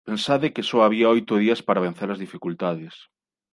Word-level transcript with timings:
Pensade 0.09 0.51
que 0.55 0.67
só 0.69 0.77
había 0.83 1.13
oito 1.15 1.33
días 1.43 1.61
para 1.67 1.83
vence-las 1.85 2.21
dificultades. 2.25 2.95